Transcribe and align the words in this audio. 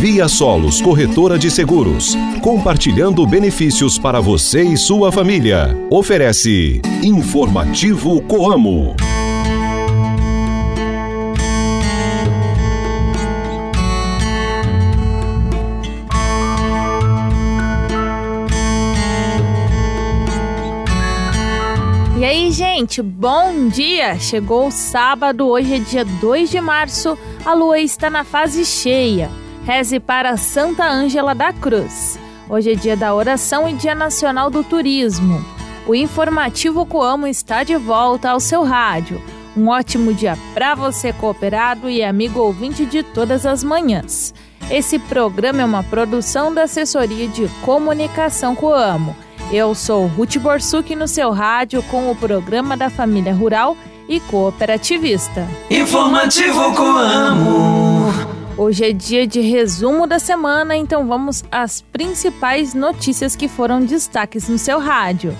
Via 0.00 0.28
Solos 0.28 0.80
Corretora 0.80 1.38
de 1.38 1.50
Seguros, 1.50 2.16
compartilhando 2.40 3.26
benefícios 3.26 3.98
para 3.98 4.18
você 4.18 4.62
e 4.62 4.74
sua 4.74 5.12
família. 5.12 5.76
Oferece 5.90 6.80
Informativo 7.02 8.22
Coamo. 8.22 8.96
E 22.18 22.24
aí, 22.24 22.50
gente, 22.50 23.02
bom 23.02 23.68
dia! 23.68 24.18
Chegou 24.18 24.68
o 24.68 24.70
sábado, 24.70 25.46
hoje 25.46 25.74
é 25.74 25.78
dia 25.78 26.04
2 26.06 26.50
de 26.50 26.60
março, 26.62 27.18
a 27.44 27.52
lua 27.52 27.78
está 27.78 28.08
na 28.08 28.24
fase 28.24 28.64
cheia. 28.64 29.39
Reze 29.70 30.00
para 30.00 30.36
Santa 30.36 30.84
Ângela 30.84 31.32
da 31.32 31.52
Cruz. 31.52 32.18
Hoje 32.48 32.72
é 32.72 32.74
dia 32.74 32.96
da 32.96 33.14
oração 33.14 33.68
e 33.68 33.72
dia 33.72 33.94
nacional 33.94 34.50
do 34.50 34.64
turismo. 34.64 35.44
O 35.86 35.94
informativo 35.94 36.84
Coamo 36.84 37.24
está 37.24 37.62
de 37.62 37.76
volta 37.76 38.30
ao 38.30 38.40
seu 38.40 38.64
rádio. 38.64 39.22
Um 39.56 39.68
ótimo 39.68 40.12
dia 40.12 40.36
para 40.54 40.74
você, 40.74 41.12
cooperado 41.12 41.88
e 41.88 42.02
amigo 42.02 42.40
ouvinte 42.40 42.84
de 42.84 43.04
todas 43.04 43.46
as 43.46 43.62
manhãs. 43.62 44.34
Esse 44.68 44.98
programa 44.98 45.62
é 45.62 45.64
uma 45.64 45.84
produção 45.84 46.52
da 46.52 46.64
Assessoria 46.64 47.28
de 47.28 47.46
Comunicação 47.62 48.56
Coamo 48.56 49.14
eu 49.52 49.74
sou 49.74 50.06
Ruth 50.06 50.36
Borsuk 50.36 50.94
no 50.94 51.08
seu 51.08 51.32
rádio 51.32 51.82
com 51.84 52.08
o 52.08 52.14
programa 52.14 52.76
da 52.76 52.88
Família 52.88 53.34
Rural 53.34 53.76
e 54.08 54.20
Cooperativista. 54.20 55.44
Informativo 55.68 56.72
Coamo. 56.72 58.12
Hoje 58.60 58.84
é 58.84 58.92
dia 58.92 59.26
de 59.26 59.40
resumo 59.40 60.06
da 60.06 60.18
semana, 60.18 60.76
então 60.76 61.08
vamos 61.08 61.42
às 61.50 61.80
principais 61.80 62.74
notícias 62.74 63.34
que 63.34 63.48
foram 63.48 63.80
destaques 63.80 64.50
no 64.50 64.58
seu 64.58 64.78
rádio. 64.78 65.34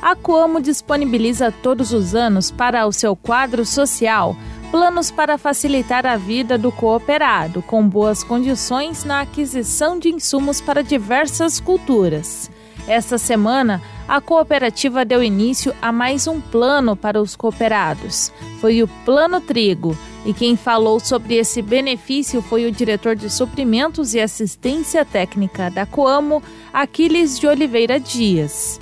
A 0.00 0.14
Coamo 0.14 0.60
disponibiliza 0.60 1.50
todos 1.50 1.92
os 1.92 2.14
anos 2.14 2.52
para 2.52 2.86
o 2.86 2.92
seu 2.92 3.16
quadro 3.16 3.66
social 3.66 4.36
planos 4.70 5.10
para 5.10 5.36
facilitar 5.36 6.06
a 6.06 6.16
vida 6.16 6.56
do 6.56 6.70
cooperado, 6.70 7.60
com 7.60 7.88
boas 7.88 8.22
condições 8.22 9.02
na 9.02 9.22
aquisição 9.22 9.98
de 9.98 10.08
insumos 10.08 10.60
para 10.60 10.80
diversas 10.80 11.58
culturas. 11.58 12.48
Esta 12.86 13.18
semana, 13.18 13.80
a 14.08 14.20
cooperativa 14.20 15.04
deu 15.04 15.22
início 15.22 15.74
a 15.80 15.92
mais 15.92 16.26
um 16.26 16.40
plano 16.40 16.96
para 16.96 17.20
os 17.20 17.36
cooperados. 17.36 18.32
Foi 18.60 18.82
o 18.82 18.88
Plano 19.04 19.40
Trigo. 19.40 19.96
E 20.24 20.34
quem 20.34 20.54
falou 20.56 21.00
sobre 21.00 21.36
esse 21.36 21.62
benefício 21.62 22.42
foi 22.42 22.66
o 22.66 22.72
diretor 22.72 23.16
de 23.16 23.30
suprimentos 23.30 24.12
e 24.12 24.20
assistência 24.20 25.04
técnica 25.04 25.70
da 25.70 25.86
Coamo, 25.86 26.42
Aquiles 26.72 27.38
de 27.38 27.46
Oliveira 27.46 27.98
Dias. 27.98 28.78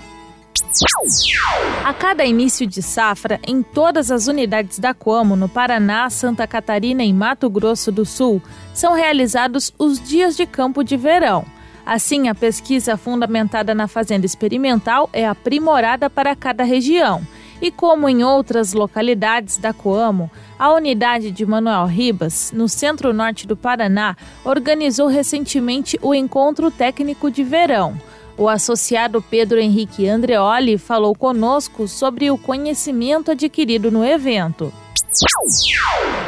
A 1.84 1.94
cada 1.94 2.24
início 2.24 2.66
de 2.66 2.82
safra, 2.82 3.38
em 3.46 3.62
todas 3.62 4.10
as 4.10 4.26
unidades 4.26 4.78
da 4.78 4.92
Coamo, 4.92 5.36
no 5.36 5.48
Paraná, 5.48 6.10
Santa 6.10 6.46
Catarina 6.46 7.04
e 7.04 7.12
Mato 7.12 7.48
Grosso 7.48 7.92
do 7.92 8.04
Sul, 8.04 8.42
são 8.74 8.94
realizados 8.94 9.72
os 9.78 10.00
dias 10.00 10.36
de 10.36 10.46
campo 10.46 10.82
de 10.82 10.96
verão. 10.96 11.44
Assim, 11.88 12.28
a 12.28 12.34
pesquisa 12.34 12.98
fundamentada 12.98 13.74
na 13.74 13.88
fazenda 13.88 14.26
experimental 14.26 15.08
é 15.10 15.26
aprimorada 15.26 16.10
para 16.10 16.36
cada 16.36 16.62
região. 16.62 17.26
E 17.62 17.70
como 17.70 18.06
em 18.10 18.22
outras 18.22 18.74
localidades 18.74 19.56
da 19.56 19.72
Coamo, 19.72 20.30
a 20.58 20.70
unidade 20.70 21.30
de 21.30 21.46
Manuel 21.46 21.86
Ribas, 21.86 22.52
no 22.54 22.68
centro-norte 22.68 23.46
do 23.46 23.56
Paraná, 23.56 24.14
organizou 24.44 25.06
recentemente 25.06 25.98
o 26.02 26.14
Encontro 26.14 26.70
Técnico 26.70 27.30
de 27.30 27.42
Verão. 27.42 27.98
O 28.36 28.50
associado 28.50 29.22
Pedro 29.22 29.58
Henrique 29.58 30.06
Andreoli 30.06 30.76
falou 30.76 31.14
conosco 31.14 31.88
sobre 31.88 32.30
o 32.30 32.36
conhecimento 32.36 33.30
adquirido 33.30 33.90
no 33.90 34.04
evento. 34.04 34.70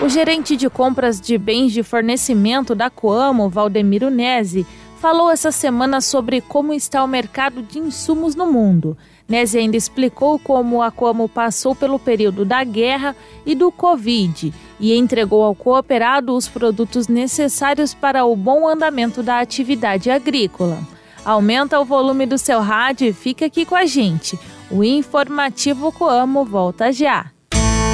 O 0.00 0.08
gerente 0.08 0.56
de 0.56 0.70
compras 0.70 1.20
de 1.20 1.36
bens 1.36 1.70
de 1.70 1.82
fornecimento 1.82 2.74
da 2.74 2.88
Coamo, 2.88 3.50
Valdemiro 3.50 4.08
Nese, 4.08 4.66
falou 5.00 5.30
essa 5.30 5.50
semana 5.50 6.02
sobre 6.02 6.42
como 6.42 6.74
está 6.74 7.02
o 7.02 7.08
mercado 7.08 7.62
de 7.62 7.78
insumos 7.78 8.34
no 8.34 8.52
mundo. 8.52 8.96
Nese 9.26 9.56
ainda 9.58 9.76
explicou 9.76 10.38
como 10.38 10.82
a 10.82 10.90
Coamo 10.90 11.26
passou 11.26 11.74
pelo 11.74 11.98
período 11.98 12.44
da 12.44 12.62
guerra 12.62 13.16
e 13.46 13.54
do 13.54 13.72
Covid 13.72 14.52
e 14.78 14.94
entregou 14.94 15.42
ao 15.42 15.54
cooperado 15.54 16.36
os 16.36 16.48
produtos 16.48 17.08
necessários 17.08 17.94
para 17.94 18.26
o 18.26 18.36
bom 18.36 18.68
andamento 18.68 19.22
da 19.22 19.40
atividade 19.40 20.10
agrícola. 20.10 20.78
Aumenta 21.24 21.80
o 21.80 21.84
volume 21.84 22.26
do 22.26 22.36
seu 22.36 22.60
rádio 22.60 23.08
e 23.08 23.12
fica 23.14 23.46
aqui 23.46 23.64
com 23.64 23.74
a 23.74 23.86
gente. 23.86 24.38
O 24.70 24.84
informativo 24.84 25.90
Coamo 25.92 26.44
volta 26.44 26.92
já. 26.92 27.30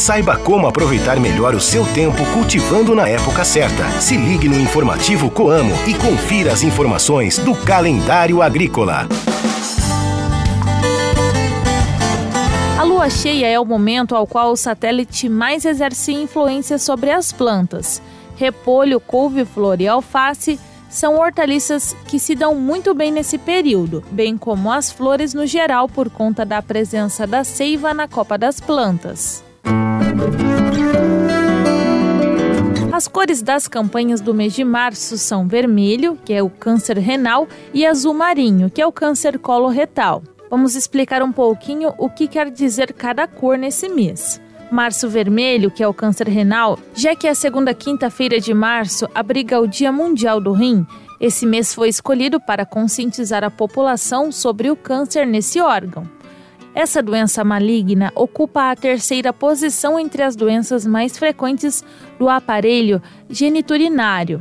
Saiba 0.00 0.38
como 0.38 0.66
aproveitar 0.66 1.20
melhor 1.20 1.54
o 1.54 1.60
seu 1.60 1.84
tempo 1.92 2.24
cultivando 2.32 2.94
na 2.94 3.06
época 3.06 3.44
certa. 3.44 3.86
Se 4.00 4.16
ligue 4.16 4.48
no 4.48 4.58
informativo 4.58 5.30
Coamo 5.30 5.74
e 5.86 5.92
confira 5.92 6.54
as 6.54 6.62
informações 6.62 7.36
do 7.38 7.54
calendário 7.54 8.40
agrícola. 8.40 9.06
A 12.78 12.82
lua 12.82 13.10
cheia 13.10 13.46
é 13.46 13.60
o 13.60 13.64
momento 13.66 14.16
ao 14.16 14.26
qual 14.26 14.52
o 14.52 14.56
satélite 14.56 15.28
mais 15.28 15.66
exerce 15.66 16.14
influência 16.14 16.78
sobre 16.78 17.10
as 17.10 17.30
plantas. 17.30 18.00
Repolho, 18.36 19.00
couve-flor 19.00 19.82
e 19.82 19.86
alface 19.86 20.58
são 20.88 21.18
hortaliças 21.18 21.94
que 22.06 22.18
se 22.18 22.34
dão 22.34 22.54
muito 22.54 22.94
bem 22.94 23.12
nesse 23.12 23.36
período, 23.36 24.02
bem 24.10 24.38
como 24.38 24.72
as 24.72 24.90
flores 24.90 25.34
no 25.34 25.46
geral 25.46 25.86
por 25.86 26.08
conta 26.08 26.42
da 26.46 26.62
presença 26.62 27.26
da 27.26 27.44
seiva 27.44 27.92
na 27.92 28.08
copa 28.08 28.38
das 28.38 28.58
plantas. 28.60 29.49
As 32.92 33.08
cores 33.08 33.40
das 33.40 33.66
campanhas 33.66 34.20
do 34.20 34.34
mês 34.34 34.52
de 34.52 34.62
março 34.62 35.16
são 35.16 35.48
vermelho, 35.48 36.18
que 36.22 36.34
é 36.34 36.42
o 36.42 36.50
câncer 36.50 36.98
renal, 36.98 37.48
e 37.72 37.86
azul 37.86 38.12
marinho, 38.12 38.68
que 38.68 38.82
é 38.82 38.86
o 38.86 38.92
câncer 38.92 39.38
coloretal. 39.38 40.22
Vamos 40.50 40.74
explicar 40.74 41.22
um 41.22 41.32
pouquinho 41.32 41.94
o 41.96 42.10
que 42.10 42.28
quer 42.28 42.50
dizer 42.50 42.92
cada 42.92 43.26
cor 43.26 43.56
nesse 43.56 43.88
mês. 43.88 44.38
Março 44.70 45.08
Vermelho, 45.08 45.70
que 45.70 45.82
é 45.82 45.88
o 45.88 45.94
câncer 45.94 46.28
renal, 46.28 46.78
já 46.94 47.16
que 47.16 47.26
a 47.26 47.34
segunda 47.34 47.72
quinta-feira 47.72 48.38
de 48.38 48.52
março 48.52 49.08
abriga 49.14 49.58
o 49.58 49.66
Dia 49.66 49.90
Mundial 49.90 50.40
do 50.40 50.52
Rim, 50.52 50.86
esse 51.18 51.46
mês 51.46 51.74
foi 51.74 51.88
escolhido 51.88 52.38
para 52.38 52.66
conscientizar 52.66 53.42
a 53.42 53.50
população 53.50 54.30
sobre 54.30 54.70
o 54.70 54.76
câncer 54.76 55.26
nesse 55.26 55.60
órgão. 55.60 56.19
Essa 56.74 57.02
doença 57.02 57.42
maligna 57.42 58.12
ocupa 58.14 58.70
a 58.70 58.76
terceira 58.76 59.32
posição 59.32 59.98
entre 59.98 60.22
as 60.22 60.36
doenças 60.36 60.86
mais 60.86 61.18
frequentes 61.18 61.84
do 62.18 62.28
aparelho 62.28 63.02
geniturinário. 63.28 64.40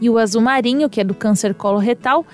E 0.00 0.08
o 0.08 0.18
azul 0.18 0.40
marinho, 0.40 0.88
que 0.88 1.00
é 1.00 1.04
do 1.04 1.14
câncer 1.14 1.54
coloretal, 1.54 2.24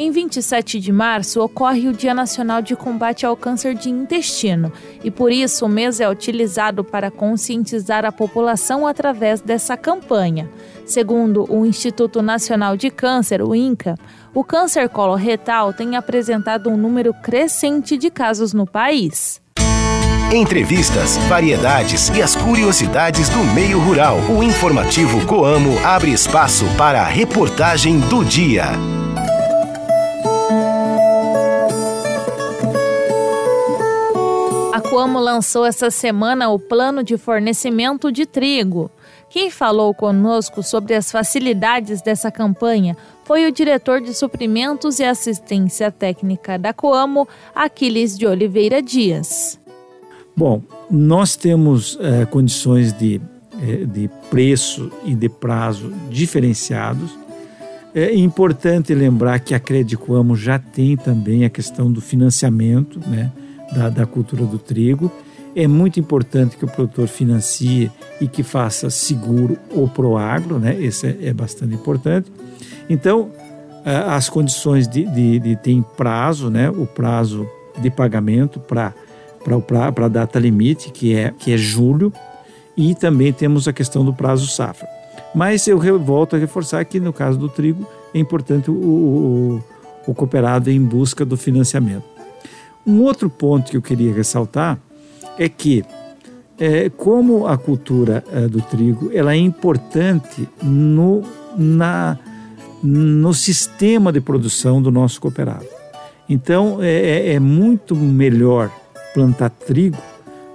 em 0.00 0.12
27 0.12 0.78
de 0.78 0.92
março 0.92 1.42
ocorre 1.42 1.88
o 1.88 1.92
Dia 1.92 2.14
Nacional 2.14 2.62
de 2.62 2.76
Combate 2.76 3.26
ao 3.26 3.36
Câncer 3.36 3.74
de 3.74 3.90
Intestino 3.90 4.72
e 5.02 5.10
por 5.10 5.32
isso 5.32 5.66
o 5.66 5.68
mês 5.68 5.98
é 5.98 6.08
utilizado 6.08 6.84
para 6.84 7.10
conscientizar 7.10 8.04
a 8.04 8.12
população 8.12 8.86
através 8.86 9.40
dessa 9.40 9.76
campanha. 9.76 10.48
Segundo 10.86 11.52
o 11.52 11.66
Instituto 11.66 12.22
Nacional 12.22 12.76
de 12.76 12.90
Câncer, 12.90 13.42
o 13.42 13.52
INCA, 13.56 13.96
o 14.38 14.44
câncer 14.44 14.88
coloretal 14.88 15.72
tem 15.72 15.96
apresentado 15.96 16.70
um 16.70 16.76
número 16.76 17.12
crescente 17.12 17.96
de 17.96 18.08
casos 18.08 18.54
no 18.54 18.64
país. 18.64 19.42
Entrevistas, 20.32 21.16
variedades 21.28 22.08
e 22.10 22.22
as 22.22 22.36
curiosidades 22.36 23.28
do 23.30 23.40
meio 23.52 23.80
rural. 23.80 24.18
O 24.30 24.40
informativo 24.40 25.26
Coamo 25.26 25.76
abre 25.84 26.12
espaço 26.12 26.64
para 26.76 27.00
a 27.00 27.06
reportagem 27.06 27.98
do 27.98 28.24
dia. 28.24 28.66
Coamo 34.98 35.20
lançou 35.20 35.66
essa 35.66 35.90
semana 35.90 36.48
o 36.48 36.58
plano 36.58 37.04
de 37.04 37.18
fornecimento 37.18 38.10
de 38.10 38.24
trigo. 38.24 38.90
Quem 39.30 39.50
falou 39.50 39.92
conosco 39.92 40.62
sobre 40.62 40.94
as 40.94 41.12
facilidades 41.12 42.00
dessa 42.00 42.30
campanha 42.30 42.96
foi 43.24 43.46
o 43.46 43.52
diretor 43.52 44.00
de 44.00 44.14
suprimentos 44.14 44.98
e 45.00 45.04
assistência 45.04 45.92
técnica 45.92 46.58
da 46.58 46.72
Coamo, 46.72 47.28
Aquiles 47.54 48.16
de 48.16 48.26
Oliveira 48.26 48.80
Dias. 48.80 49.60
Bom, 50.34 50.62
nós 50.90 51.36
temos 51.36 51.98
é, 52.00 52.24
condições 52.24 52.92
de, 52.92 53.20
é, 53.60 53.84
de 53.84 54.08
preço 54.30 54.90
e 55.04 55.14
de 55.14 55.28
prazo 55.28 55.92
diferenciados. 56.08 57.10
É 57.94 58.14
importante 58.14 58.94
lembrar 58.94 59.40
que 59.40 59.54
a 59.54 59.60
Credicoamo 59.60 60.36
já 60.36 60.58
tem 60.58 60.96
também 60.96 61.44
a 61.44 61.50
questão 61.50 61.92
do 61.92 62.00
financiamento 62.00 62.98
né, 63.06 63.30
da, 63.74 63.90
da 63.90 64.06
cultura 64.06 64.44
do 64.44 64.58
trigo. 64.58 65.12
É 65.58 65.66
muito 65.66 65.98
importante 65.98 66.56
que 66.56 66.64
o 66.64 66.68
produtor 66.68 67.08
financie 67.08 67.90
e 68.20 68.28
que 68.28 68.44
faça 68.44 68.90
seguro 68.90 69.58
ou 69.74 69.88
proagro, 69.88 70.56
né? 70.56 70.80
Esse 70.80 71.08
é, 71.08 71.18
é 71.22 71.32
bastante 71.32 71.74
importante. 71.74 72.30
Então, 72.88 73.32
as 73.84 74.28
condições 74.28 74.86
de, 74.86 75.04
de, 75.04 75.40
de 75.40 75.56
ter 75.56 75.82
prazo, 75.96 76.48
né? 76.48 76.70
O 76.70 76.86
prazo 76.86 77.44
de 77.82 77.90
pagamento 77.90 78.60
para 78.60 78.94
para 79.66 80.06
a 80.06 80.08
data 80.08 80.38
limite, 80.38 80.92
que 80.92 81.12
é, 81.12 81.32
que 81.36 81.52
é 81.52 81.56
julho, 81.56 82.12
e 82.76 82.94
também 82.94 83.32
temos 83.32 83.66
a 83.66 83.72
questão 83.72 84.04
do 84.04 84.14
prazo 84.14 84.46
safra. 84.46 84.86
Mas 85.34 85.66
eu 85.66 85.98
volto 85.98 86.36
a 86.36 86.38
reforçar 86.38 86.84
que 86.84 87.00
no 87.00 87.12
caso 87.12 87.36
do 87.36 87.48
trigo 87.48 87.84
é 88.14 88.18
importante 88.20 88.70
o, 88.70 88.74
o, 88.74 89.64
o 90.06 90.14
cooperado 90.14 90.70
em 90.70 90.80
busca 90.80 91.24
do 91.24 91.36
financiamento. 91.36 92.04
Um 92.86 93.02
outro 93.02 93.28
ponto 93.28 93.72
que 93.72 93.76
eu 93.76 93.82
queria 93.82 94.14
ressaltar 94.14 94.78
é 95.38 95.48
que 95.48 95.84
é, 96.58 96.90
como 96.90 97.46
a 97.46 97.56
cultura 97.56 98.24
é, 98.32 98.48
do 98.48 98.60
trigo 98.60 99.10
ela 99.14 99.32
é 99.32 99.36
importante 99.36 100.48
no, 100.62 101.22
na, 101.56 102.18
no 102.82 103.32
sistema 103.32 104.12
de 104.12 104.20
produção 104.20 104.82
do 104.82 104.90
nosso 104.90 105.20
cooperado. 105.20 105.66
Então 106.28 106.82
é, 106.82 106.90
é, 106.90 107.32
é 107.34 107.40
muito 107.40 107.94
melhor 107.94 108.70
plantar 109.14 109.50
trigo 109.50 110.02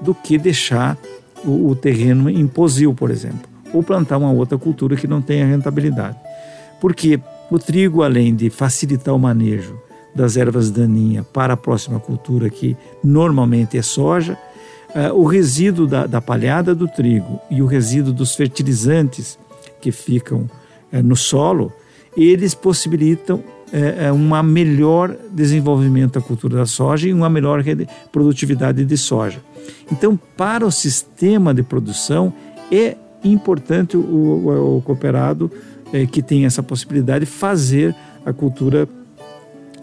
do 0.02 0.14
que 0.14 0.38
deixar 0.38 0.98
o, 1.46 1.70
o 1.70 1.76
terreno 1.76 2.30
em 2.30 2.46
posil, 2.48 2.94
por 2.94 3.10
exemplo, 3.10 3.50
ou 3.74 3.82
plantar 3.82 4.18
uma 4.18 4.32
outra 4.32 4.58
cultura 4.58 4.96
que 4.96 5.08
não 5.08 5.22
tenha 5.22 5.46
rentabilidade. 5.46 6.18
Porque 6.82 7.20
o 7.50 7.58
trigo, 7.58 8.04
além 8.04 8.36
de 8.36 8.50
facilitar 8.50 9.16
o 9.16 9.20
manejo 9.20 9.80
das 10.14 10.38
ervas 10.38 10.70
daninhas 10.70 11.26
para 11.34 11.54
a 11.54 11.58
próxima 11.58 12.00
cultura, 12.00 12.50
que 12.50 12.78
normalmente 13.04 13.78
é 13.78 13.82
soja, 13.82 14.38
uh, 14.96 15.14
o 15.14 15.26
resíduo 15.26 15.88
da, 15.88 16.06
da, 16.06 16.22
palhada 16.22 16.74
do 16.74 16.88
trigo 16.88 17.40
e 17.50 17.62
o 17.62 17.66
resíduo 17.66 18.14
dos 18.14 18.36
fertilizantes 18.36 19.38
que 19.82 19.92
ficam 19.92 20.50
uh, 20.92 21.04
no 21.04 21.16
solo, 21.16 21.72
eles 22.16 22.54
possibilitam 22.54 23.44
é, 23.76 24.12
um 24.12 24.44
melhor 24.44 25.18
desenvolvimento 25.32 26.20
da 26.20 26.22
cultura 26.22 26.58
da 26.58 26.66
soja 26.68 27.10
e 27.10 27.14
uma 27.14 27.28
melhor 27.28 27.64
produtividade 28.12 28.86
de 28.86 28.98
soja. 28.98 29.40
Então, 29.92 30.16
para 30.38 30.64
o 30.64 30.72
sistema 30.72 31.56
de 31.56 31.64
produção, 31.64 32.32
é 32.72 32.96
importante 33.24 33.98
o, 33.98 34.00
o, 34.00 34.78
o 34.78 34.82
cooperado 34.84 35.52
que 36.12 36.22
tem 36.22 36.46
essa 36.46 36.62
possibilidade 36.62 37.26
fazer 37.26 37.96
a 38.24 38.32
cultura 38.32 38.88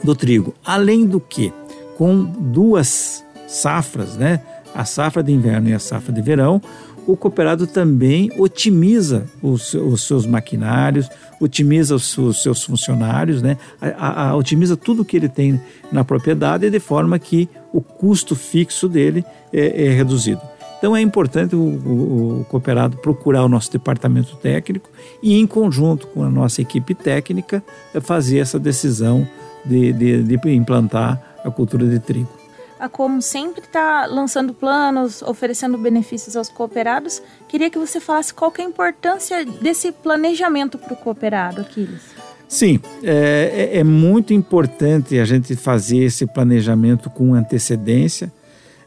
do 0.04 0.14
trigo. 0.14 0.54
Além 0.64 1.04
do 1.06 1.20
que, 1.20 1.52
com 1.96 2.24
duas 2.24 3.24
safras, 3.46 4.16
né? 4.16 4.40
A 4.74 4.84
safra 4.84 5.22
de 5.22 5.32
inverno 5.32 5.68
e 5.68 5.74
a 5.74 5.78
safra 5.78 6.12
de 6.12 6.22
verão, 6.22 6.60
o 7.06 7.16
cooperado 7.16 7.66
também 7.66 8.30
otimiza 8.38 9.26
os, 9.42 9.74
os 9.74 10.06
seus 10.06 10.26
maquinários, 10.26 11.08
otimiza 11.40 11.94
os, 11.94 12.16
os 12.18 12.42
seus 12.42 12.62
funcionários, 12.62 13.42
né? 13.42 13.56
A, 13.80 14.28
a, 14.28 14.36
otimiza 14.36 14.76
tudo 14.76 15.04
que 15.04 15.16
ele 15.16 15.28
tem 15.28 15.60
na 15.90 16.04
propriedade 16.04 16.68
de 16.68 16.78
forma 16.78 17.18
que 17.18 17.48
o 17.72 17.80
custo 17.80 18.36
fixo 18.36 18.88
dele 18.88 19.24
é, 19.52 19.86
é 19.86 19.90
reduzido. 19.90 20.40
Então 20.78 20.96
é 20.96 21.00
importante 21.00 21.54
o, 21.54 21.60
o, 21.60 22.40
o, 22.40 22.44
cooperado 22.44 22.96
procurar 22.98 23.44
o 23.44 23.48
nosso 23.48 23.70
departamento 23.72 24.36
técnico 24.36 24.88
e, 25.22 25.38
em 25.38 25.46
conjunto 25.46 26.06
com 26.06 26.22
a 26.22 26.30
nossa 26.30 26.62
equipe 26.62 26.94
técnica, 26.94 27.62
fazer 28.00 28.38
essa 28.38 28.58
decisão 28.58 29.26
de, 29.64 29.92
de, 29.92 30.22
de 30.22 30.50
implantar 30.50 31.20
a 31.44 31.50
cultura 31.50 31.86
de 31.86 31.98
trigo 31.98 32.39
a 32.80 32.88
Como 32.88 33.20
sempre 33.20 33.60
está 33.60 34.06
lançando 34.06 34.54
planos, 34.54 35.22
oferecendo 35.22 35.76
benefícios 35.76 36.34
aos 36.34 36.48
cooperados. 36.48 37.22
Queria 37.46 37.70
que 37.70 37.78
você 37.78 38.00
falasse 38.00 38.32
qual 38.32 38.52
é 38.58 38.62
a 38.62 38.64
importância 38.64 39.44
desse 39.44 39.92
planejamento 39.92 40.78
para 40.78 40.94
o 40.94 40.96
cooperado, 40.96 41.60
Aquiles. 41.60 42.00
Sim, 42.48 42.80
é, 43.04 43.70
é, 43.74 43.78
é, 43.78 43.84
muito 43.84 44.32
importante 44.32 45.18
a 45.18 45.24
gente 45.24 45.54
fazer 45.54 45.98
esse 45.98 46.26
planejamento 46.26 47.08
com 47.08 47.34
antecedência. 47.34 48.32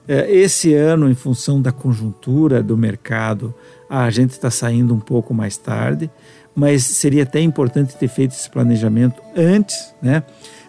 É, 0.06 0.30
esse 0.30 0.74
ano, 0.74 1.10
em 1.10 1.16
função 1.16 1.62
da 1.62 1.72
conjuntura 1.72 2.62
do 2.62 2.76
mercado, 2.76 3.56
a 3.90 4.10
gente 4.10 4.32
está 4.32 4.52
saindo 4.52 4.94
um 4.94 5.00
pouco 5.00 5.34
mais 5.34 5.56
tarde, 5.56 6.12
mas 6.54 6.84
seria 6.84 7.24
até 7.24 7.40
importante 7.40 7.96
ter 7.96 8.10
feito 8.10 8.32
esse 8.32 8.50
planejamento 8.50 9.22
antes, 9.34 9.94
né? 10.02 10.24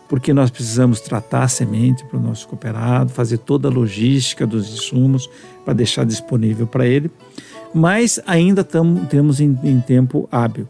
Porque 0.08 0.32
nós 0.34 0.50
precisamos 0.50 1.00
tratar 1.00 1.44
a 1.44 1.48
semente 1.48 2.04
para 2.04 2.18
o 2.18 2.22
nosso 2.22 2.46
cooperado, 2.46 3.10
fazer 3.10 3.38
toda 3.38 3.68
a 3.68 3.70
logística 3.70 4.46
dos 4.46 4.72
insumos 4.72 5.28
para 5.64 5.74
deixar 5.74 6.04
disponível 6.04 6.66
para 6.66 6.86
ele, 6.86 7.10
mas 7.74 8.20
ainda 8.26 8.62
tamo, 8.62 9.06
temos 9.06 9.40
em, 9.40 9.58
em 9.64 9.80
tempo 9.80 10.28
hábil. 10.30 10.68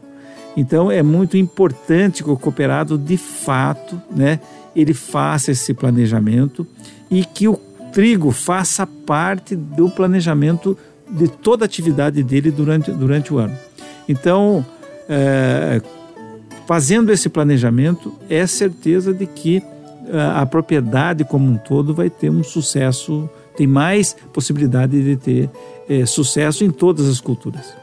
Então 0.55 0.89
é 0.89 1.03
muito 1.03 1.35
importante 1.37 2.23
que 2.23 2.29
o 2.29 2.37
cooperado 2.37 2.97
de 2.97 3.17
fato, 3.17 4.01
né, 4.09 4.39
ele 4.75 4.93
faça 4.93 5.51
esse 5.51 5.73
planejamento 5.73 6.65
e 7.11 7.25
que 7.25 7.47
o 7.47 7.59
trigo 7.91 8.31
faça 8.31 8.87
parte 8.87 9.55
do 9.55 9.89
planejamento 9.89 10.77
de 11.09 11.27
toda 11.27 11.65
a 11.65 11.67
atividade 11.67 12.23
dele 12.23 12.51
durante, 12.51 12.91
durante 12.91 13.33
o 13.33 13.37
ano. 13.37 13.55
Então, 14.07 14.65
é, 15.07 15.81
Fazendo 16.65 17.11
esse 17.11 17.29
planejamento, 17.29 18.13
é 18.27 18.45
certeza 18.47 19.13
de 19.13 19.27
que 19.27 19.61
a, 20.11 20.17
eh, 20.17 20.41
a 20.41 20.45
propriedade 20.45 21.23
como 21.23 21.49
um 21.49 21.57
todo 21.57 21.93
vai 21.93 22.09
ter 22.09 22.29
um 22.29 22.43
sucesso, 22.43 23.29
tem 23.55 23.67
mais 23.67 24.15
possibilidade 24.33 25.01
de 25.01 25.15
ter 25.15 25.49
é, 25.87 26.05
sucesso 26.05 26.63
em 26.63 26.71
todas 26.71 27.07
as 27.07 27.21
culturas. 27.21 27.73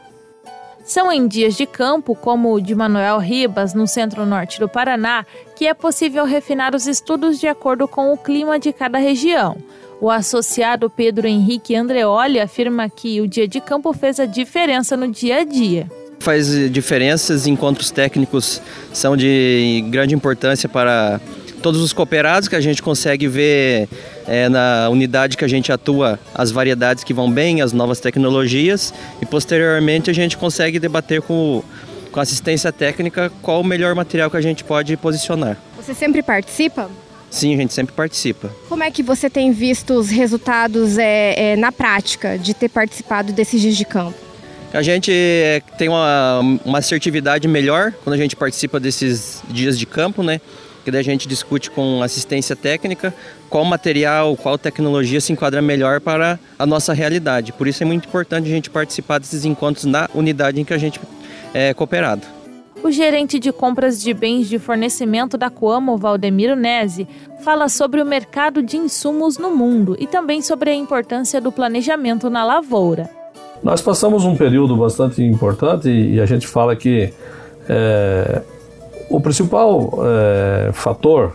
São 0.83 1.09
em 1.09 1.25
dias 1.27 1.55
de 1.55 1.65
campo, 1.65 2.13
como 2.13 2.53
o 2.53 2.59
de 2.59 2.75
Manuel 2.75 3.17
Ribas, 3.17 3.73
no 3.73 3.87
centro-norte 3.87 4.59
do 4.59 4.67
Paraná, 4.67 5.25
que 5.55 5.65
é 5.65 5.73
possível 5.73 6.25
refinar 6.25 6.75
os 6.75 6.85
estudos 6.85 7.39
de 7.39 7.47
acordo 7.47 7.87
com 7.87 8.11
o 8.11 8.17
clima 8.17 8.59
de 8.59 8.73
cada 8.73 8.97
região. 8.97 9.55
O 10.01 10.09
associado 10.09 10.89
Pedro 10.89 11.25
Henrique 11.25 11.73
Andreoli 11.73 12.37
afirma 12.37 12.89
que 12.89 13.21
o 13.21 13.27
dia 13.29 13.47
de 13.47 13.61
campo 13.61 13.93
fez 13.93 14.19
a 14.19 14.25
diferença 14.25 14.97
no 14.97 15.07
dia 15.07 15.37
a 15.37 15.43
dia 15.45 15.89
faz 16.23 16.71
diferenças, 16.71 17.45
encontros 17.45 17.91
técnicos 17.91 18.61
são 18.93 19.15
de 19.17 19.83
grande 19.89 20.15
importância 20.15 20.69
para 20.69 21.19
todos 21.61 21.81
os 21.81 21.93
cooperados 21.93 22.47
que 22.47 22.55
a 22.55 22.61
gente 22.61 22.81
consegue 22.81 23.27
ver 23.27 23.87
é, 24.27 24.49
na 24.49 24.89
unidade 24.89 25.37
que 25.37 25.45
a 25.45 25.47
gente 25.47 25.71
atua 25.71 26.19
as 26.33 26.49
variedades 26.49 27.03
que 27.03 27.13
vão 27.13 27.29
bem, 27.29 27.61
as 27.61 27.73
novas 27.73 27.99
tecnologias 27.99 28.93
e 29.21 29.25
posteriormente 29.25 30.09
a 30.09 30.13
gente 30.13 30.37
consegue 30.37 30.79
debater 30.79 31.21
com, 31.21 31.61
com 32.11 32.19
assistência 32.19 32.71
técnica 32.71 33.31
qual 33.41 33.61
o 33.61 33.63
melhor 33.63 33.93
material 33.93 34.29
que 34.31 34.37
a 34.37 34.41
gente 34.41 34.63
pode 34.63 34.95
posicionar. 34.97 35.57
Você 35.77 35.93
sempre 35.93 36.23
participa? 36.23 36.89
Sim, 37.29 37.55
a 37.55 37.57
gente 37.57 37.73
sempre 37.73 37.93
participa. 37.93 38.49
Como 38.69 38.83
é 38.83 38.91
que 38.91 39.01
você 39.01 39.29
tem 39.29 39.51
visto 39.51 39.93
os 39.93 40.09
resultados 40.09 40.97
é, 40.97 41.53
é, 41.53 41.55
na 41.55 41.71
prática 41.71 42.37
de 42.37 42.53
ter 42.53 42.69
participado 42.69 43.33
desses 43.33 43.59
dias 43.59 43.75
de 43.75 43.83
campo? 43.83 44.22
A 44.73 44.81
gente 44.81 45.11
é, 45.13 45.61
tem 45.77 45.87
uma, 45.87 46.39
uma 46.65 46.79
assertividade 46.79 47.47
melhor 47.47 47.93
quando 48.03 48.15
a 48.15 48.17
gente 48.17 48.35
participa 48.35 48.79
desses 48.79 49.43
dias 49.47 49.77
de 49.77 49.85
campo, 49.85 50.23
né? 50.23 50.41
Que 50.83 50.89
daí 50.89 50.99
a 50.99 51.03
gente 51.03 51.27
discute 51.27 51.69
com 51.69 52.01
assistência 52.01 52.55
técnica 52.55 53.13
qual 53.51 53.63
material, 53.63 54.35
qual 54.35 54.57
tecnologia 54.57 55.21
se 55.21 55.31
enquadra 55.31 55.61
melhor 55.61 56.01
para 56.01 56.39
a 56.57 56.65
nossa 56.65 56.91
realidade. 56.91 57.53
Por 57.53 57.67
isso 57.67 57.83
é 57.83 57.85
muito 57.85 58.07
importante 58.07 58.47
a 58.47 58.51
gente 58.51 58.71
participar 58.71 59.19
desses 59.19 59.45
encontros 59.45 59.85
na 59.85 60.09
unidade 60.11 60.59
em 60.59 60.65
que 60.65 60.73
a 60.73 60.77
gente 60.79 60.99
é 61.53 61.71
cooperado. 61.71 62.25
O 62.83 62.89
gerente 62.89 63.37
de 63.37 63.51
compras 63.51 64.01
de 64.01 64.11
bens 64.11 64.49
de 64.49 64.57
fornecimento 64.57 65.37
da 65.37 65.51
Coamo, 65.51 65.97
Valdemiro 65.97 66.55
Nese, 66.55 67.07
fala 67.41 67.69
sobre 67.69 68.01
o 68.01 68.05
mercado 68.05 68.63
de 68.63 68.75
insumos 68.75 69.37
no 69.37 69.55
mundo 69.55 69.95
e 69.99 70.07
também 70.07 70.41
sobre 70.41 70.71
a 70.71 70.75
importância 70.75 71.39
do 71.39 71.51
planejamento 71.51 72.27
na 72.27 72.43
lavoura. 72.43 73.22
Nós 73.63 73.81
passamos 73.81 74.25
um 74.25 74.35
período 74.35 74.75
bastante 74.75 75.23
importante 75.23 75.89
e 75.89 76.19
a 76.19 76.25
gente 76.25 76.45
fala 76.45 76.75
que 76.75 77.13
é, 77.69 78.41
o 79.09 79.21
principal 79.21 79.99
é, 80.03 80.71
fator 80.73 81.33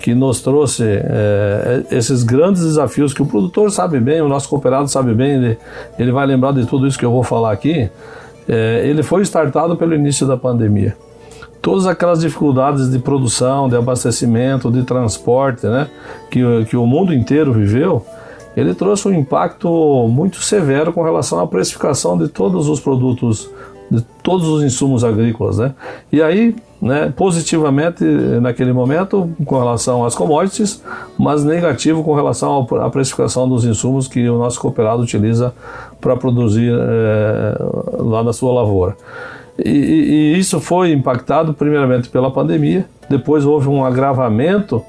que 0.00 0.12
nos 0.12 0.40
trouxe 0.40 0.82
é, 0.84 1.84
esses 1.92 2.24
grandes 2.24 2.64
desafios 2.64 3.14
que 3.14 3.22
o 3.22 3.26
produtor 3.26 3.70
sabe 3.70 4.00
bem, 4.00 4.20
o 4.20 4.28
nosso 4.28 4.48
cooperado 4.48 4.88
sabe 4.88 5.14
bem, 5.14 5.34
ele, 5.36 5.58
ele 5.96 6.10
vai 6.10 6.26
lembrar 6.26 6.52
de 6.52 6.66
tudo 6.66 6.88
isso 6.88 6.98
que 6.98 7.04
eu 7.04 7.12
vou 7.12 7.22
falar 7.22 7.52
aqui. 7.52 7.88
É, 8.48 8.82
ele 8.84 9.04
foi 9.04 9.22
startado 9.22 9.76
pelo 9.76 9.94
início 9.94 10.26
da 10.26 10.36
pandemia. 10.36 10.96
Todas 11.60 11.86
aquelas 11.86 12.18
dificuldades 12.18 12.90
de 12.90 12.98
produção, 12.98 13.68
de 13.68 13.76
abastecimento, 13.76 14.68
de 14.68 14.82
transporte, 14.82 15.64
né, 15.64 15.88
que, 16.28 16.40
que 16.64 16.76
o 16.76 16.84
mundo 16.84 17.14
inteiro 17.14 17.52
viveu, 17.52 18.04
ele 18.56 18.74
trouxe 18.74 19.08
um 19.08 19.14
impacto 19.14 19.68
muito 20.08 20.42
severo 20.42 20.92
com 20.92 21.02
relação 21.02 21.40
à 21.40 21.46
precificação 21.46 22.18
de 22.18 22.28
todos 22.28 22.68
os 22.68 22.80
produtos, 22.80 23.50
de 23.90 24.02
todos 24.22 24.46
os 24.46 24.62
insumos 24.62 25.04
agrícolas, 25.04 25.58
né? 25.58 25.74
E 26.12 26.22
aí, 26.22 26.54
né, 26.80 27.12
positivamente 27.16 28.04
naquele 28.40 28.72
momento 28.72 29.30
com 29.44 29.58
relação 29.58 30.04
às 30.04 30.14
commodities, 30.14 30.82
mas 31.18 31.44
negativo 31.44 32.02
com 32.02 32.14
relação 32.14 32.66
à 32.80 32.90
precificação 32.90 33.48
dos 33.48 33.64
insumos 33.64 34.08
que 34.08 34.28
o 34.28 34.38
nosso 34.38 34.60
cooperado 34.60 35.02
utiliza 35.02 35.54
para 36.00 36.16
produzir 36.16 36.72
é, 36.72 37.54
lá 37.98 38.22
na 38.22 38.32
sua 38.32 38.52
lavoura. 38.52 38.96
E, 39.58 39.70
e, 39.70 40.38
isso 40.38 40.60
foi 40.60 40.92
impactado 40.92 41.54
primeiramente 41.54 42.08
pela 42.08 42.30
pandemia, 42.30 42.86
depois 43.08 43.44
houve 43.44 43.68
um 43.68 43.84
agravamento 43.84 44.82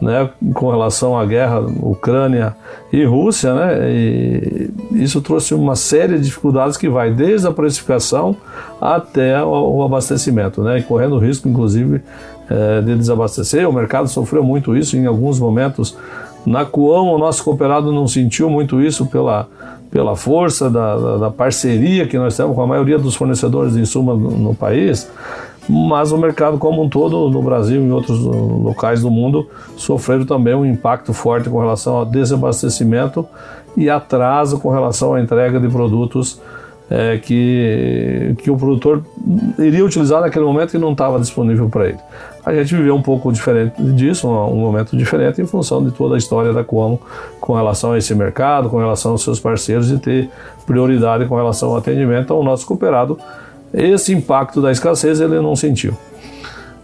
né, 0.00 0.30
com 0.54 0.70
relação 0.70 1.18
à 1.18 1.24
guerra 1.24 1.60
Ucrânia 1.60 2.56
e 2.92 3.04
Rússia, 3.04 3.54
né, 3.54 3.90
e 3.90 4.70
isso 4.92 5.20
trouxe 5.20 5.54
uma 5.54 5.74
série 5.74 6.16
de 6.16 6.24
dificuldades 6.24 6.76
que 6.76 6.88
vai 6.88 7.10
desde 7.10 7.46
a 7.46 7.50
precificação 7.50 8.36
até 8.80 9.42
o, 9.42 9.76
o 9.76 9.82
abastecimento, 9.82 10.62
né, 10.62 10.80
correndo 10.82 11.18
risco, 11.18 11.48
inclusive, 11.48 12.00
é, 12.48 12.80
de 12.80 12.96
desabastecer. 12.96 13.68
O 13.68 13.72
mercado 13.72 14.08
sofreu 14.08 14.42
muito 14.42 14.76
isso 14.76 14.96
em 14.96 15.06
alguns 15.06 15.38
momentos. 15.38 15.96
Na 16.46 16.64
Coam, 16.64 17.12
o 17.12 17.18
nosso 17.18 17.44
cooperado 17.44 17.92
não 17.92 18.06
sentiu 18.06 18.48
muito 18.48 18.80
isso 18.80 19.04
pela, 19.06 19.48
pela 19.90 20.16
força 20.16 20.70
da, 20.70 20.96
da, 20.96 21.16
da 21.16 21.30
parceria 21.30 22.06
que 22.06 22.16
nós 22.16 22.36
temos 22.36 22.54
com 22.54 22.62
a 22.62 22.66
maioria 22.66 22.98
dos 22.98 23.14
fornecedores 23.14 23.74
de 23.74 23.80
insumos 23.80 24.18
no, 24.18 24.30
no 24.30 24.54
país, 24.54 25.10
mas 25.68 26.12
o 26.12 26.18
mercado 26.18 26.56
como 26.58 26.82
um 26.82 26.88
todo, 26.88 27.28
no 27.28 27.42
Brasil 27.42 27.82
e 27.82 27.84
em 27.84 27.92
outros 27.92 28.18
locais 28.18 29.02
do 29.02 29.10
mundo, 29.10 29.46
sofreram 29.76 30.24
também 30.24 30.54
um 30.54 30.64
impacto 30.64 31.12
forte 31.12 31.50
com 31.50 31.58
relação 31.58 31.96
ao 31.96 32.06
desabastecimento 32.06 33.26
e 33.76 33.90
atraso 33.90 34.58
com 34.58 34.70
relação 34.70 35.14
à 35.14 35.20
entrega 35.20 35.60
de 35.60 35.68
produtos 35.68 36.40
é, 36.90 37.18
que, 37.18 38.34
que 38.38 38.50
o 38.50 38.56
produtor 38.56 39.02
iria 39.58 39.84
utilizar 39.84 40.22
naquele 40.22 40.44
momento 40.44 40.74
e 40.74 40.78
não 40.78 40.92
estava 40.92 41.18
disponível 41.18 41.68
para 41.68 41.88
ele. 41.88 41.98
A 42.44 42.54
gente 42.54 42.74
viveu 42.74 42.94
um 42.94 43.02
pouco 43.02 43.30
diferente 43.30 43.82
disso, 43.92 44.26
um, 44.26 44.54
um, 44.54 44.56
momento 44.56 44.96
diferente 44.96 45.40
em 45.42 45.46
função 45.46 45.84
de 45.84 45.90
toda 45.90 46.14
a 46.14 46.18
história 46.18 46.52
da 46.52 46.64
Coamo 46.64 46.98
com 47.40 47.54
relação 47.54 47.92
a 47.92 47.98
esse 47.98 48.14
mercado, 48.14 48.70
com 48.70 48.78
relação 48.78 49.12
aos 49.12 49.22
seus 49.22 49.38
parceiros 49.38 49.90
e 49.90 49.98
ter 49.98 50.30
prioridade 50.66 51.26
com 51.26 51.36
relação 51.36 51.70
ao 51.70 51.76
atendimento 51.76 52.32
ao 52.32 52.42
nosso 52.42 52.66
cooperado 52.66 53.18
esse 53.72 54.12
impacto 54.12 54.60
da 54.60 54.70
escassez 54.70 55.20
ele 55.20 55.40
não 55.40 55.54
sentiu. 55.56 55.96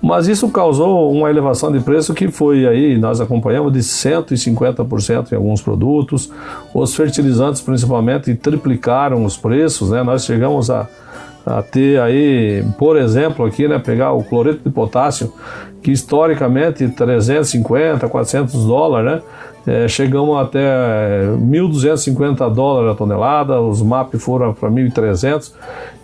Mas 0.05 0.29
isso 0.29 0.51
causou 0.51 1.11
uma 1.11 1.31
elevação 1.31 1.73
de 1.73 1.81
preço 1.81 2.13
que 2.13 2.29
foi 2.29 2.67
aí, 2.67 2.99
nós 2.99 3.23
acompanhamos, 3.23 3.73
de 3.73 3.79
150% 3.79 5.33
em 5.33 5.35
alguns 5.35 5.63
produtos. 5.63 6.31
Os 6.75 6.95
fertilizantes, 6.95 7.63
principalmente, 7.63 8.35
triplicaram 8.35 9.25
os 9.25 9.39
preços, 9.39 9.89
né? 9.89 10.03
Nós 10.03 10.27
chegamos 10.27 10.71
a, 10.71 10.87
a 11.47 11.63
ter 11.63 11.99
aí, 12.03 12.63
por 12.77 12.99
exemplo, 12.99 13.47
aqui, 13.47 13.67
né, 13.67 13.79
pegar 13.79 14.13
o 14.13 14.23
cloreto 14.23 14.61
de 14.63 14.69
potássio, 14.69 15.33
que 15.83 15.91
historicamente 15.91 16.87
350, 16.87 18.07
400 18.07 18.67
dólares, 18.67 19.11
né? 19.11 19.23
É, 19.67 19.89
chegamos 19.89 20.39
até 20.39 21.25
1.250 21.39 22.53
dólares 22.53 22.93
a 22.93 22.95
tonelada, 22.95 23.61
os 23.61 23.81
MAP 23.81 24.15
foram 24.17 24.53
para 24.53 24.71
1.300. 24.71 25.53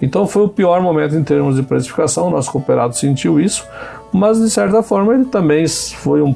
Então 0.01 0.27
foi 0.27 0.45
o 0.45 0.49
pior 0.49 0.81
momento 0.81 1.15
em 1.15 1.23
termos 1.23 1.57
de 1.57 1.63
precificação, 1.63 2.29
o 2.29 2.31
nosso 2.31 2.51
cooperado 2.51 2.97
sentiu 2.97 3.39
isso, 3.39 3.67
mas 4.13 4.41
de 4.41 4.49
certa 4.49 4.83
forma 4.83 5.15
ele 5.15 5.27
também 5.27 5.67
foi 5.69 6.23
um, 6.23 6.35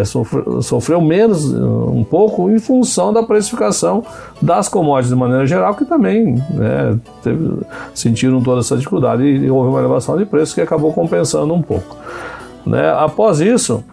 é, 0.00 0.04
sofreu, 0.04 0.62
sofreu, 0.62 1.00
menos 1.02 1.52
um 1.52 2.02
pouco 2.02 2.50
em 2.50 2.58
função 2.58 3.12
da 3.12 3.22
precificação 3.22 4.02
das 4.40 4.66
commodities 4.68 5.10
de 5.10 5.16
maneira 5.16 5.46
geral, 5.46 5.74
que 5.74 5.84
também 5.84 6.42
né, 6.50 6.98
teve, 7.22 7.60
sentiram 7.94 8.42
toda 8.42 8.60
essa 8.60 8.74
dificuldade 8.74 9.22
e 9.22 9.50
houve 9.50 9.68
uma 9.68 9.80
elevação 9.80 10.16
de 10.16 10.24
preço 10.24 10.54
que 10.54 10.62
acabou 10.62 10.92
compensando 10.94 11.52
um 11.52 11.60
pouco. 11.60 11.96
Né? 12.66 12.90
Após 12.98 13.40
isso, 13.40 13.84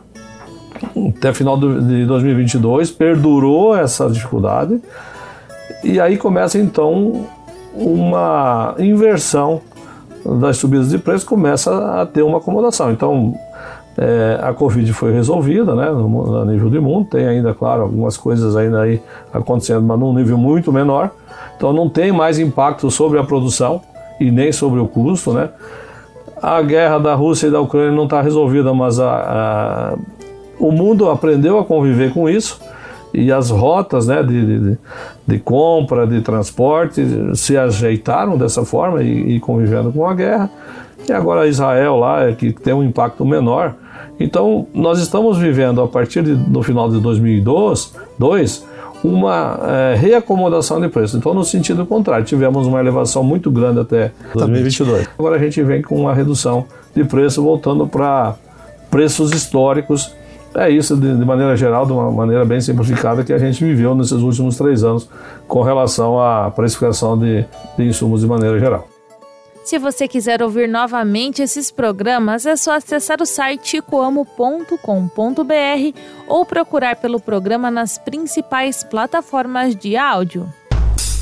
até 1.18 1.34
final 1.34 1.58
de 1.58 2.06
2022, 2.06 2.92
perdurou 2.92 3.76
essa 3.76 4.10
dificuldade 4.10 4.82
e 5.84 6.00
aí 6.00 6.18
começa 6.18 6.58
então 6.60 7.26
uma 7.74 8.76
inversão 8.78 9.62
das 10.26 10.58
subidas 10.58 10.90
de 10.90 10.98
preço, 10.98 11.26
começa 11.26 12.02
a 12.02 12.06
ter 12.06 12.22
uma 12.22 12.38
acomodação. 12.38 12.92
Então, 12.92 13.34
é, 13.98 14.40
a 14.42 14.54
Covid 14.54 14.92
foi 14.94 15.12
resolvida, 15.12 15.76
né, 15.76 15.90
no, 15.90 16.08
no, 16.08 16.46
nível 16.46 16.70
do 16.70 16.82
mundo, 16.82 17.08
tem 17.10 17.28
ainda, 17.28 17.54
claro, 17.54 17.82
algumas 17.82 18.18
coisas 18.18 18.56
ainda 18.56 18.82
aí 18.82 19.02
acontecendo, 19.34 19.82
mas 19.82 20.00
num 20.00 20.14
nível 20.14 20.38
muito 20.38 20.72
menor. 20.72 21.10
Então, 21.58 21.74
não 21.74 21.90
tem 21.90 22.12
mais 22.12 22.40
impacto 22.40 22.90
sobre 22.92 23.20
a 23.20 23.24
produção 23.24 23.82
e 24.20 24.32
nem 24.32 24.52
sobre 24.52 24.80
o 24.80 24.88
custo, 24.88 25.34
né. 25.34 25.50
A 26.42 26.62
guerra 26.62 26.98
da 26.98 27.14
Rússia 27.14 27.48
e 27.48 27.52
da 27.52 27.60
Ucrânia 27.60 27.92
não 27.92 28.06
está 28.06 28.22
resolvida, 28.22 28.74
mas 28.74 29.00
a, 29.00 29.96
o 30.62 30.72
mundo 30.72 31.10
aprendeu 31.10 31.60
a 31.60 31.66
conviver 31.66 32.14
com 32.14 32.30
isso 32.30 32.62
e 33.14 33.32
as 33.32 33.50
rotas 33.50 34.08
né, 34.08 34.24
de, 34.24 34.60
de, 34.60 34.78
de 35.28 35.40
compra, 35.40 36.08
de 36.08 36.22
transporte 36.22 37.06
se 37.36 37.58
ajeitaram 37.58 38.38
dessa 38.38 38.64
forma 38.64 39.04
e, 39.04 39.36
e, 39.36 39.40
convivendo 39.40 39.92
com 39.92 40.08
a 40.08 40.14
guerra. 40.14 40.50
E 41.08 41.12
agora 41.12 41.48
Israel 41.48 41.98
lá 41.98 42.24
é 42.30 42.34
que 42.34 42.54
tem 42.54 42.74
um 42.74 42.84
impacto 42.84 43.26
menor. 43.26 43.76
Então 44.20 44.68
nós 44.74 45.00
estamos 45.00 45.38
vivendo 45.38 45.82
a 45.82 45.88
partir 45.88 46.24
de, 46.24 46.36
do 46.36 46.62
final 46.62 46.90
de 46.90 47.00
2002 47.00 47.94
dois, 48.18 48.66
uma 49.04 49.60
é, 49.64 49.96
reacomodação 49.96 50.80
de 50.80 50.88
preço. 50.88 51.18
Então 51.18 51.34
no 51.34 51.44
sentido 51.44 51.86
contrário, 51.86 52.24
tivemos 52.24 52.68
uma 52.68 52.80
elevação 52.80 53.24
muito 53.24 53.50
grande 53.50 53.80
até 53.80 54.12
2022. 54.36 55.10
Agora 55.18 55.36
a 55.36 55.40
gente 55.40 55.62
vem 55.64 55.82
com 55.82 56.00
uma 56.00 56.14
redução 56.14 56.66
de 56.96 57.04
preço 57.04 57.42
voltando 57.42 57.88
para 57.88 58.36
preços 58.90 59.32
históricos 59.32 60.14
é 60.56 60.70
isso, 60.70 60.96
de, 60.96 61.16
de, 61.16 61.26
maneira 61.26 61.56
geral, 61.56 61.86
de 61.86 61.94
uma 61.94 62.12
maneira 62.12 62.44
bem 62.44 62.60
simplificada, 62.60 63.24
que 63.24 63.32
a 63.32 63.38
gente 63.38 63.64
viveu 63.64 63.96
nesses 63.96 64.14
últimos 64.14 64.58
três 64.58 64.84
anos 64.84 65.08
com 65.48 65.62
relação 65.62 66.20
à 66.20 66.52
precificação 66.52 67.18
de, 67.18 67.46
de 67.78 67.86
insumos 67.86 68.22
de 68.22 68.28
maneira 68.28 68.60
geral. 68.60 68.88
Se 69.64 69.78
você 69.78 70.08
quiser 70.08 70.42
ouvir 70.42 70.68
novamente 70.68 71.42
esses 71.42 71.72
programas, 71.72 72.46
é 72.46 72.56
só 72.56 72.76
acessar 72.76 73.22
o 73.22 73.26
site 73.26 73.82
coamo.com.br 73.82 74.76
ou 76.28 76.46
procurar 76.46 76.96
pelo 76.96 77.20
programa 77.20 77.70
nas 77.70 77.98
principais 77.98 78.84
plataformas 78.84 79.76
de 79.76 79.96
áudio. 79.96 80.50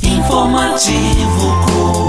Informativo 0.01 2.08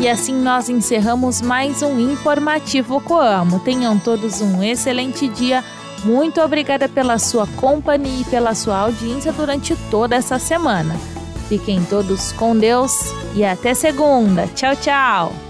E 0.00 0.08
assim 0.08 0.32
nós 0.32 0.70
encerramos 0.70 1.42
mais 1.42 1.82
um 1.82 2.00
informativo 2.00 3.02
Coamo. 3.02 3.60
Tenham 3.60 3.98
todos 3.98 4.40
um 4.40 4.62
excelente 4.62 5.28
dia. 5.28 5.62
Muito 6.02 6.40
obrigada 6.40 6.88
pela 6.88 7.18
sua 7.18 7.46
companhia 7.46 8.22
e 8.22 8.24
pela 8.24 8.54
sua 8.54 8.78
audiência 8.78 9.30
durante 9.30 9.76
toda 9.90 10.16
essa 10.16 10.38
semana. 10.38 10.96
Fiquem 11.50 11.84
todos 11.84 12.32
com 12.32 12.56
Deus 12.56 12.90
e 13.34 13.44
até 13.44 13.74
segunda. 13.74 14.46
Tchau, 14.46 14.74
tchau. 14.74 15.49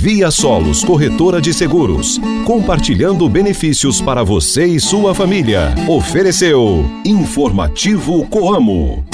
Via 0.00 0.30
Solos 0.30 0.82
Corretora 0.82 1.42
de 1.42 1.52
Seguros, 1.52 2.18
compartilhando 2.46 3.28
benefícios 3.28 4.00
para 4.00 4.22
você 4.22 4.64
e 4.64 4.80
sua 4.80 5.14
família. 5.14 5.74
Ofereceu 5.86 6.90
Informativo 7.04 8.26
Coamo. 8.28 9.04